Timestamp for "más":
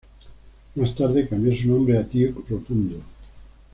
0.73-0.95